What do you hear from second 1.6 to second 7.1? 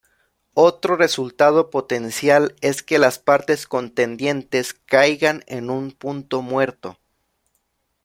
potencial es que las partes contendientes caigan en un punto muerto.